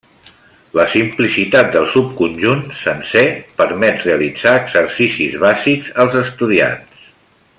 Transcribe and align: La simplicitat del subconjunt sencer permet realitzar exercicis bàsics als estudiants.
La 0.77 0.85
simplicitat 0.93 1.67
del 1.75 1.85
subconjunt 1.95 2.63
sencer 2.79 3.23
permet 3.61 4.01
realitzar 4.07 4.57
exercicis 4.63 5.39
bàsics 5.47 5.95
als 6.05 6.21
estudiants. 6.27 7.09